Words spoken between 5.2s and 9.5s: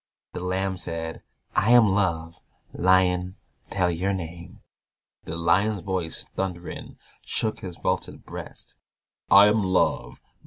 The Lion's voice thundering Shook his vaulted breast, "I